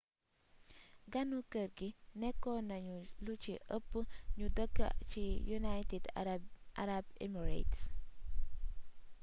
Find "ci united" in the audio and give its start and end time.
5.09-6.03